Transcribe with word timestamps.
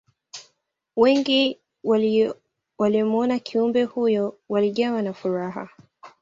wengi 0.95 1.59
waliyomuona 2.79 3.39
kiumbe 3.39 3.83
huyo 3.83 4.37
walijawa 4.49 5.01
na 5.01 5.13
furaha 5.13 5.69